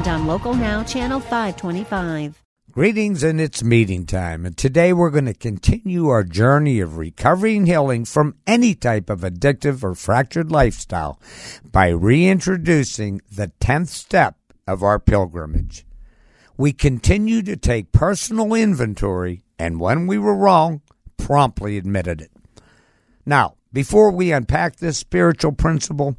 [0.00, 2.42] and on Local Now, Channel 525.
[2.70, 4.46] Greetings, and it's meeting time.
[4.46, 9.10] And today we're going to continue our journey of recovery and healing from any type
[9.10, 11.20] of addictive or fractured lifestyle
[11.70, 14.36] by reintroducing the 10th step
[14.66, 15.84] of our pilgrimage.
[16.56, 20.80] We continue to take personal inventory, and when we were wrong,
[21.18, 22.30] promptly admitted it.
[23.26, 26.16] Now, before we unpack this spiritual principle,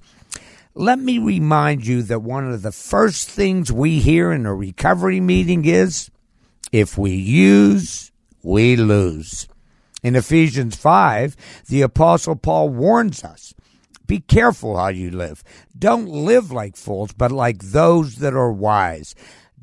[0.74, 5.20] let me remind you that one of the first things we hear in a recovery
[5.20, 6.10] meeting is
[6.72, 8.12] if we use,
[8.42, 9.48] we lose.
[10.04, 11.36] In Ephesians 5,
[11.68, 13.54] the Apostle Paul warns us
[14.08, 15.42] be careful how you live.
[15.78, 19.16] Don't live like fools, but like those that are wise.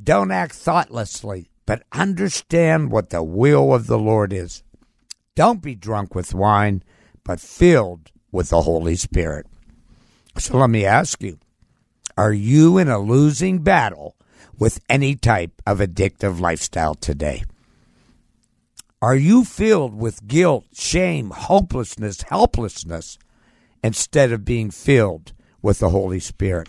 [0.03, 4.62] Don't act thoughtlessly, but understand what the will of the Lord is.
[5.34, 6.83] Don't be drunk with wine,
[7.25, 9.47] but filled with the Holy Spirit.
[10.39, 11.39] So let me ask you
[12.17, 14.17] are you in a losing battle
[14.58, 17.42] with any type of addictive lifestyle today?
[19.03, 23.19] Are you filled with guilt, shame, hopelessness, helplessness,
[23.83, 26.69] instead of being filled with the Holy Spirit?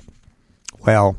[0.86, 1.18] Well,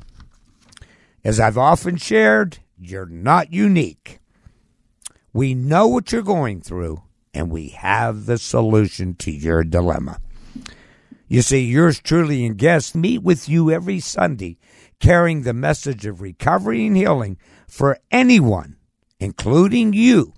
[1.25, 4.21] as I've often shared, you're not unique.
[5.33, 7.03] We know what you're going through,
[7.35, 10.19] and we have the solution to your dilemma.
[11.31, 14.59] You see, yours truly and guests meet with you every Sunday
[14.99, 18.79] carrying the message of recovery and healing for anyone,
[19.21, 20.35] including you,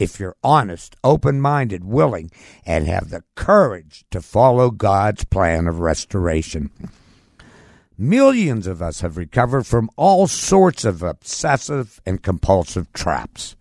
[0.00, 2.32] if you're honest, open minded, willing,
[2.66, 6.72] and have the courage to follow God's plan of restoration.
[7.96, 13.54] Millions of us have recovered from all sorts of obsessive and compulsive traps.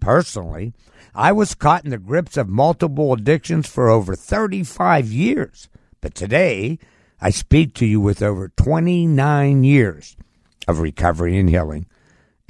[0.00, 0.72] Personally,
[1.14, 5.68] I was caught in the grips of multiple addictions for over 35 years,
[6.04, 6.78] but today
[7.18, 10.18] I speak to you with over 29 years
[10.68, 11.86] of recovery and healing.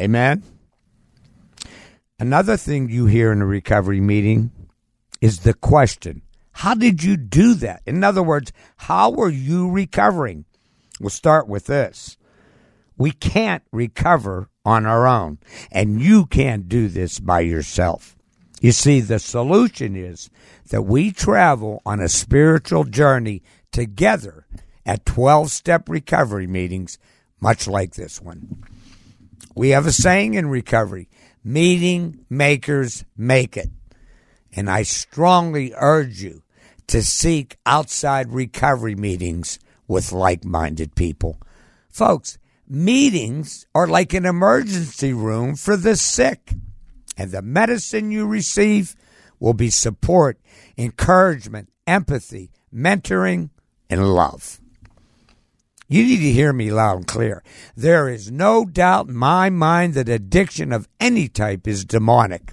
[0.00, 0.42] Amen.
[2.18, 4.50] Another thing you hear in a recovery meeting
[5.20, 7.82] is the question How did you do that?
[7.86, 10.46] In other words, how were you recovering?
[10.98, 12.16] We'll start with this.
[12.96, 15.38] We can't recover on our own,
[15.70, 18.16] and you can't do this by yourself.
[18.64, 20.30] You see, the solution is
[20.70, 23.42] that we travel on a spiritual journey
[23.72, 24.46] together
[24.86, 26.96] at 12 step recovery meetings,
[27.42, 28.64] much like this one.
[29.54, 31.10] We have a saying in recovery
[31.44, 33.68] meeting makers make it.
[34.56, 36.42] And I strongly urge you
[36.86, 41.38] to seek outside recovery meetings with like minded people.
[41.90, 46.54] Folks, meetings are like an emergency room for the sick,
[47.16, 48.96] and the medicine you receive
[49.38, 50.38] will be support,
[50.76, 53.50] encouragement, empathy, mentoring,
[53.90, 54.60] and love.
[55.88, 57.42] You need to hear me loud and clear.
[57.76, 62.52] There is no doubt in my mind that addiction of any type is demonic.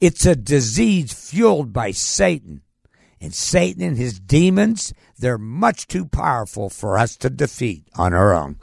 [0.00, 2.62] It's a disease fueled by Satan.
[3.20, 8.32] And Satan and his demons, they're much too powerful for us to defeat on our
[8.32, 8.56] own.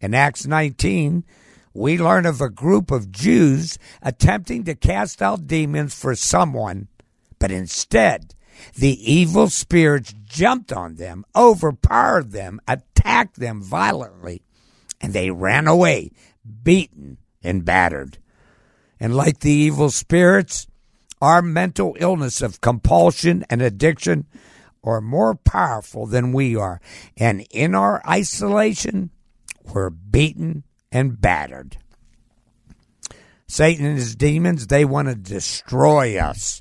[0.00, 1.24] In Acts 19,
[1.74, 6.88] we learn of a group of Jews attempting to cast out demons for someone,
[7.38, 8.34] but instead
[8.74, 14.42] the evil spirits jumped on them, overpowered them, attacked them violently,
[15.00, 16.10] and they ran away,
[16.64, 18.18] beaten and battered.
[19.00, 20.66] And like the evil spirits,
[21.20, 24.26] our mental illness of compulsion and addiction
[24.82, 26.80] are more powerful than we are.
[27.16, 29.10] And in our isolation,
[29.64, 31.78] we're beaten and battered.
[33.46, 36.60] Satan and his demons, they want to destroy us.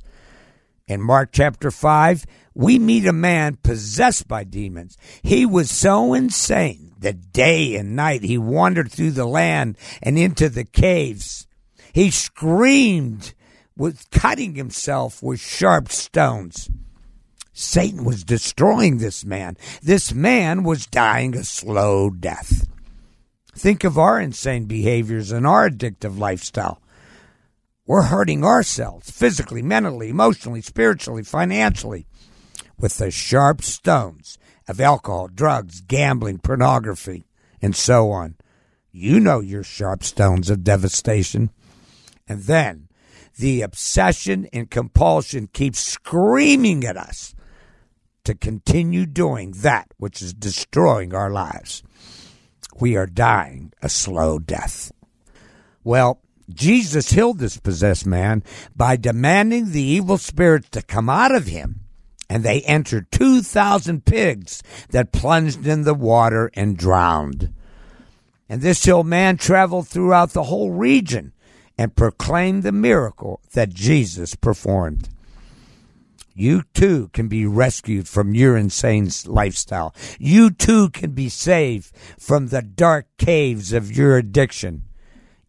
[0.88, 4.98] In Mark chapter 5, we meet a man possessed by demons.
[5.22, 10.50] He was so insane that day and night he wandered through the land and into
[10.50, 11.46] the caves.
[11.94, 13.34] He screamed
[13.76, 16.70] with cutting himself with sharp stones.
[17.54, 19.58] Satan was destroying this man.
[19.82, 22.68] This man was dying a slow death.
[23.58, 26.80] Think of our insane behaviors and our addictive lifestyle.
[27.88, 32.06] We're hurting ourselves physically, mentally, emotionally, spiritually, financially
[32.78, 34.38] with the sharp stones
[34.68, 37.26] of alcohol, drugs, gambling, pornography,
[37.60, 38.36] and so on.
[38.92, 41.50] You know your sharp stones of devastation.
[42.28, 42.90] And then
[43.40, 47.34] the obsession and compulsion keep screaming at us
[48.24, 51.82] to continue doing that which is destroying our lives.
[52.80, 54.92] We are dying a slow death.
[55.84, 58.44] Well, Jesus healed this possessed man
[58.76, 61.82] by demanding the evil spirits to come out of him,
[62.30, 67.54] and they entered 2,000 pigs that plunged in the water and drowned.
[68.48, 71.34] And this healed man traveled throughout the whole region
[71.78, 75.10] and proclaimed the miracle that Jesus performed.
[76.38, 79.96] You too can be rescued from your insane lifestyle.
[80.20, 84.84] You too can be saved from the dark caves of your addiction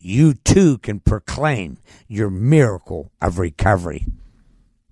[0.00, 4.06] you too can proclaim your miracle of recovery.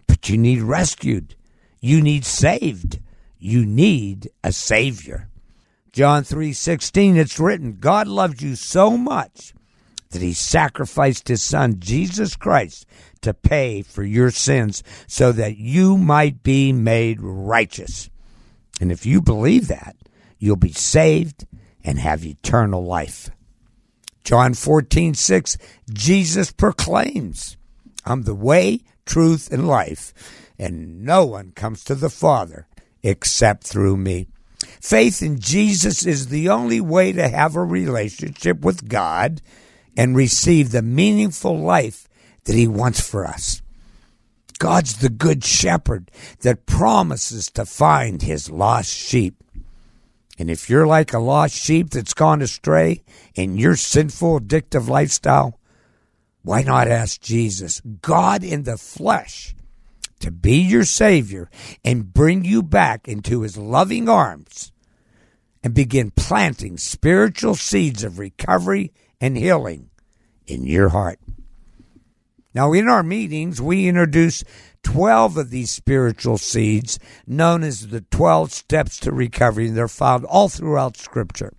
[0.07, 1.37] But you need rescued.
[1.81, 2.99] You need saved.
[3.39, 5.29] You need a savior.
[5.93, 9.55] John 3:16 it's written, God loved you so much
[10.11, 12.87] that he sacrificed his son Jesus Christ
[13.23, 18.09] to pay for your sins so that you might be made righteous.
[18.81, 19.97] And if you believe that,
[20.39, 21.47] you'll be saved
[21.85, 23.31] and have eternal life.
[24.25, 25.57] John 14, 6,
[25.93, 27.57] Jesus proclaims,
[28.05, 30.13] I'm the way, truth, and life,
[30.59, 32.67] and no one comes to the Father
[33.03, 34.27] except through me.
[34.81, 39.41] Faith in Jesus is the only way to have a relationship with God
[39.97, 42.09] and receive the meaningful life
[42.45, 43.63] that He wants for us.
[44.59, 46.11] God's the good shepherd
[46.41, 49.35] that promises to find His lost sheep.
[50.39, 53.03] And if you're like a lost sheep that's gone astray
[53.35, 55.59] in your sinful, addictive lifestyle,
[56.43, 59.55] why not ask Jesus, God in the flesh,
[60.21, 61.51] to be your Savior
[61.85, 64.73] and bring you back into His loving arms
[65.63, 69.91] and begin planting spiritual seeds of recovery and healing
[70.47, 71.19] in your heart?
[72.55, 74.43] Now, in our meetings, we introduce
[74.83, 79.69] 12 of these spiritual seeds, known as the 12 steps to recovery.
[79.69, 81.53] and They're found all throughout Scripture.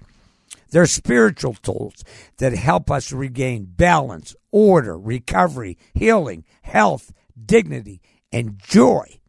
[0.71, 2.03] They're spiritual tools
[2.37, 7.13] that help us regain balance, order, recovery, healing, health,
[7.45, 8.01] dignity,
[8.31, 9.19] and joy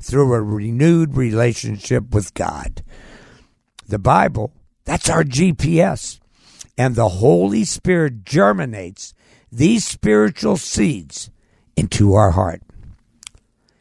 [0.00, 2.82] through a renewed relationship with God.
[3.86, 4.52] The Bible,
[4.84, 6.20] that's our GPS.
[6.78, 9.12] And the Holy Spirit germinates
[9.50, 11.28] these spiritual seeds
[11.76, 12.62] into our heart.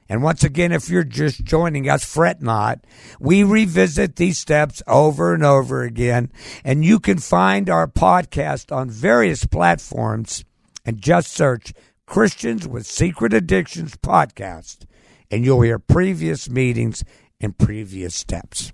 [0.10, 2.80] And once again, if you're just joining us, fret not.
[3.20, 6.32] We revisit these steps over and over again.
[6.64, 10.44] And you can find our podcast on various platforms
[10.86, 11.74] and just search
[12.06, 14.86] Christians with Secret Addictions podcast.
[15.30, 17.04] And you'll hear previous meetings
[17.42, 18.72] and previous steps.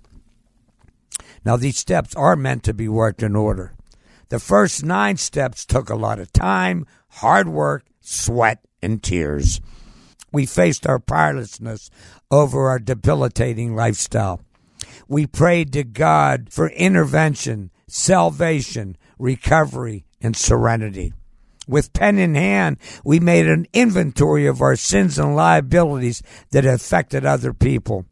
[1.44, 3.74] Now, these steps are meant to be worked in order.
[4.34, 9.60] The first nine steps took a lot of time, hard work, sweat, and tears
[10.34, 11.88] we faced our powerlessness
[12.30, 14.42] over our debilitating lifestyle.
[15.06, 21.12] We prayed to God for intervention, salvation, recovery, and serenity.
[21.68, 27.24] With pen in hand, we made an inventory of our sins and liabilities that affected
[27.24, 28.04] other people.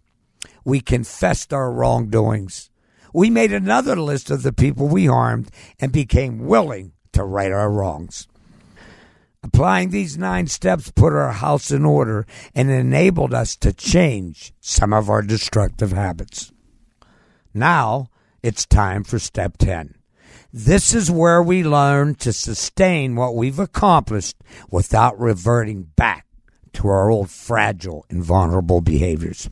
[0.64, 2.70] We confessed our wrongdoings.
[3.12, 5.50] We made another list of the people we harmed
[5.80, 8.26] and became willing to right our wrongs.
[9.42, 14.92] Applying these nine steps put our house in order and enabled us to change some
[14.92, 16.52] of our destructive habits.
[17.52, 18.08] Now
[18.42, 19.96] it's time for step 10.
[20.52, 24.36] This is where we learn to sustain what we've accomplished
[24.70, 26.26] without reverting back
[26.74, 29.48] to our old fragile and vulnerable behaviors.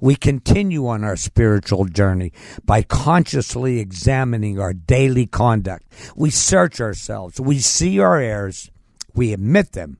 [0.00, 2.32] We continue on our spiritual journey
[2.64, 5.84] by consciously examining our daily conduct.
[6.14, 8.70] We search ourselves, we see our errors,
[9.14, 9.98] we admit them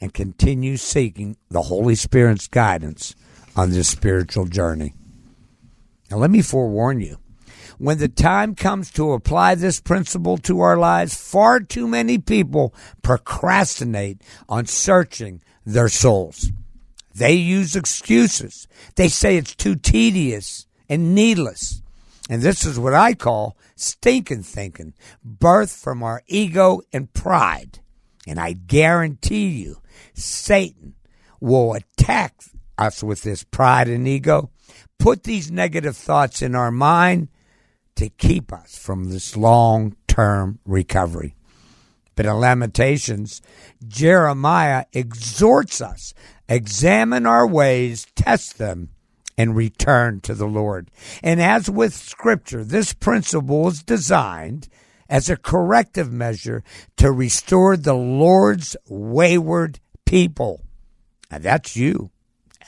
[0.00, 3.14] and continue seeking the Holy Spirit's guidance
[3.56, 4.94] on this spiritual journey.
[6.10, 7.18] Now, let me forewarn you
[7.78, 12.74] when the time comes to apply this principle to our lives, far too many people
[13.02, 16.50] procrastinate on searching their souls.
[17.18, 18.68] They use excuses.
[18.94, 21.82] They say it's too tedious and needless.
[22.30, 24.94] And this is what I call stinking thinking,
[25.24, 27.80] birth from our ego and pride.
[28.26, 29.78] And I guarantee you,
[30.14, 30.94] Satan
[31.40, 32.34] will attack
[32.76, 34.50] us with this pride and ego,
[34.98, 37.28] put these negative thoughts in our mind
[37.96, 41.34] to keep us from this long term recovery.
[42.14, 43.40] But in Lamentations,
[43.86, 46.14] Jeremiah exhorts us
[46.48, 48.90] examine our ways, test them,
[49.36, 50.90] and return to the Lord.
[51.22, 54.68] And as with Scripture, this principle is designed
[55.08, 56.62] as a corrective measure
[56.96, 60.60] to restore the Lord's wayward people.
[61.30, 62.10] And that's you,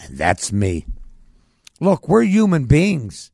[0.00, 0.86] and that's me.
[1.80, 3.32] Look, we're human beings,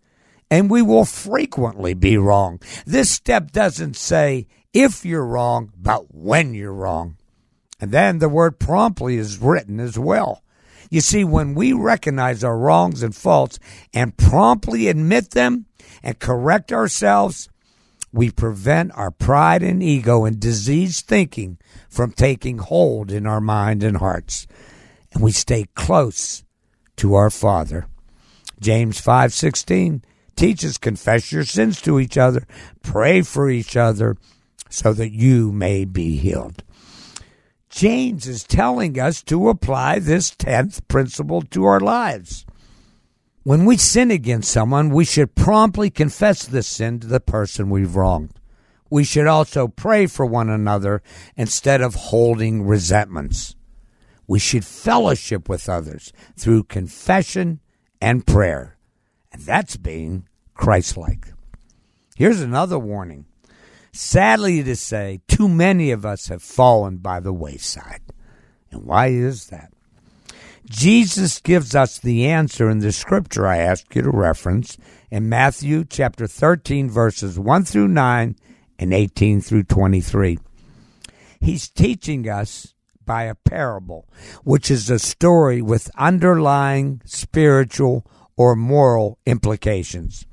[0.50, 2.60] and we will frequently be wrong.
[2.86, 7.16] This step doesn't say if you're wrong, but when you're wrong.
[7.80, 10.42] And then the word promptly is written as well.
[10.90, 13.58] You see, when we recognize our wrongs and faults
[13.92, 15.66] and promptly admit them
[16.02, 17.48] and correct ourselves,
[18.12, 23.82] we prevent our pride and ego and diseased thinking from taking hold in our mind
[23.82, 24.46] and hearts.
[25.12, 26.44] And we stay close
[26.96, 27.86] to our Father.
[28.60, 30.02] James 5:16
[30.34, 32.46] teaches confess your sins to each other,
[32.82, 34.16] pray for each other
[34.70, 36.62] so that you may be healed.
[37.68, 42.46] James is telling us to apply this 10th principle to our lives.
[43.42, 47.94] When we sin against someone, we should promptly confess this sin to the person we've
[47.94, 48.40] wronged.
[48.90, 51.02] We should also pray for one another
[51.36, 53.56] instead of holding resentments.
[54.26, 57.60] We should fellowship with others through confession
[58.00, 58.76] and prayer.
[59.32, 61.28] And that's being Christ like.
[62.16, 63.26] Here's another warning
[63.96, 68.02] Sadly to say, too many of us have fallen by the wayside.
[68.70, 69.72] And why is that?
[70.68, 74.76] Jesus gives us the answer in the scripture I asked you to reference
[75.10, 78.36] in Matthew chapter 13, verses 1 through 9
[78.78, 80.40] and 18 through 23.
[81.40, 84.06] He's teaching us by a parable,
[84.44, 88.04] which is a story with underlying spiritual
[88.36, 90.26] or moral implications.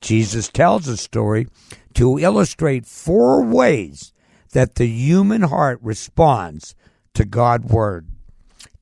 [0.00, 1.46] Jesus tells a story
[1.94, 4.12] to illustrate four ways
[4.52, 6.74] that the human heart responds
[7.14, 8.08] to God's Word,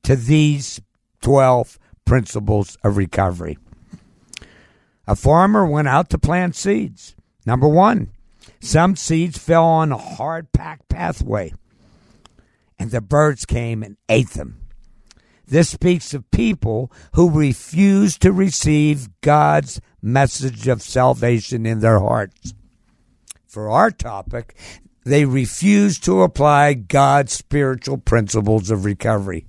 [0.03, 0.79] to these
[1.21, 3.57] 12 principles of recovery.
[5.07, 7.15] A farmer went out to plant seeds.
[7.45, 8.11] Number one,
[8.59, 11.53] some seeds fell on a hard packed pathway,
[12.77, 14.66] and the birds came and ate them.
[15.47, 22.53] This speaks of people who refuse to receive God's message of salvation in their hearts
[23.57, 24.55] for our topic,
[25.03, 29.47] they refuse to apply God's spiritual principles of recovery.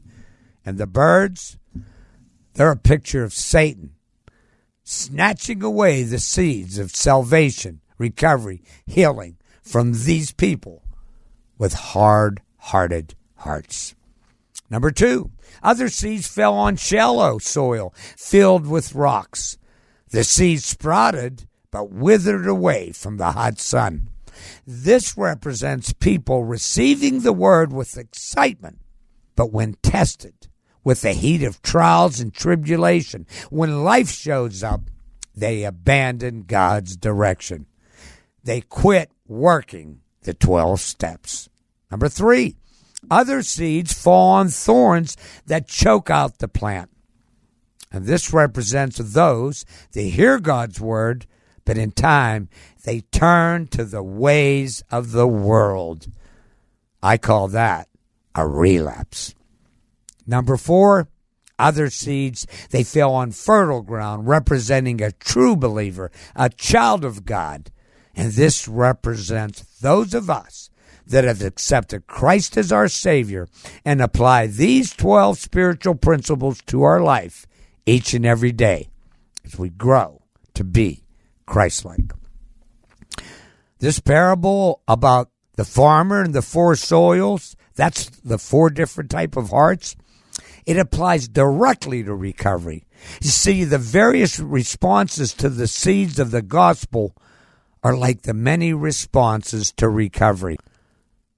[0.64, 1.58] And the birds,
[2.54, 3.90] they're a picture of Satan
[4.82, 10.82] snatching away the seeds of salvation, recovery, healing from these people
[11.58, 13.94] with hard hearted hearts.
[14.70, 15.30] Number two,
[15.62, 19.58] other seeds fell on shallow soil filled with rocks.
[20.10, 24.08] The seeds sprouted, but withered away from the hot sun.
[24.66, 28.78] This represents people receiving the word with excitement,
[29.36, 30.48] but when tested
[30.84, 34.82] with the heat of trials and tribulation, when life shows up,
[35.34, 37.66] they abandon God's direction.
[38.42, 41.48] They quit working the 12 steps.
[41.90, 42.57] Number three,
[43.10, 46.90] other seeds fall on thorns that choke out the plant.
[47.90, 51.26] And this represents those that hear God's word
[51.68, 52.48] but in time
[52.84, 56.06] they turn to the ways of the world.
[57.02, 57.88] I call that
[58.34, 59.34] a relapse.
[60.26, 61.08] Number four,
[61.58, 67.70] other seeds, they fell on fertile ground, representing a true believer, a child of God.
[68.16, 70.67] And this represents those of us
[71.08, 73.48] that have accepted Christ as our Savior
[73.84, 77.46] and apply these 12 spiritual principles to our life
[77.86, 78.88] each and every day
[79.44, 80.22] as we grow
[80.54, 81.02] to be
[81.46, 82.12] Christ-like.
[83.78, 89.50] This parable about the farmer and the four soils, that's the four different type of
[89.50, 89.96] hearts.
[90.66, 92.84] It applies directly to recovery.
[93.22, 97.14] You see, the various responses to the seeds of the gospel
[97.82, 100.58] are like the many responses to recovery.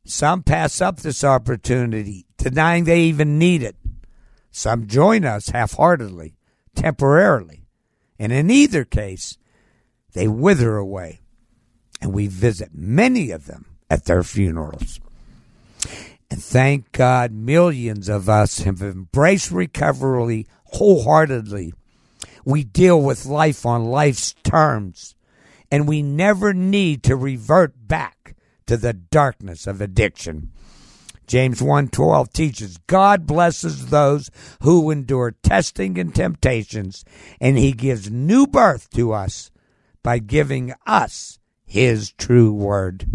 [0.05, 3.77] Some pass up this opportunity, denying they even need it.
[4.51, 6.35] Some join us half heartedly,
[6.75, 7.65] temporarily.
[8.19, 9.39] And in either case,
[10.13, 11.21] they wither away.
[12.03, 15.01] And we visit many of them at their funerals.
[16.31, 21.75] And thank God, millions of us have embraced recovery wholeheartedly.
[22.45, 25.15] We deal with life on life's terms,
[25.71, 28.17] and we never need to revert back
[28.71, 30.49] to the darkness of addiction.
[31.27, 34.31] James 1:12 teaches God blesses those
[34.63, 37.05] who endure testing and temptations
[37.41, 39.51] and he gives new birth to us
[40.05, 43.09] by giving us His true word.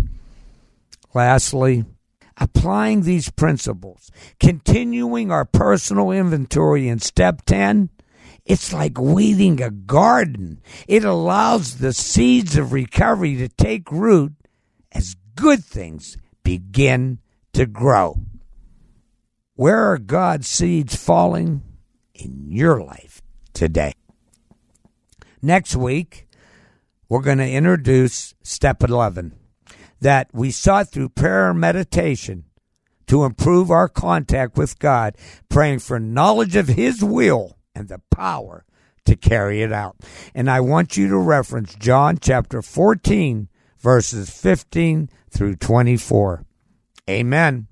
[1.14, 1.86] Lastly,
[2.36, 7.92] applying these principles, continuing our personal inventory in step 10,
[8.46, 10.60] it's like weeding a garden.
[10.86, 14.34] It allows the seeds of recovery to take root
[15.36, 17.20] good things begin
[17.54, 18.20] to grow.
[19.56, 21.64] Where are God's seeds falling
[22.14, 23.22] in your life
[23.54, 23.94] today?
[25.42, 26.28] Next week,
[27.08, 29.34] we're going to introduce step 11
[30.02, 32.46] that we sought through prayer and meditation
[33.08, 35.16] to improve our contact with God,
[35.50, 38.66] praying for knowledge of His will and the power
[39.06, 39.98] to carry it out.
[40.34, 43.48] And I want you to reference John chapter 14,
[43.86, 46.44] verses 15 through 24.
[47.08, 47.68] Amen.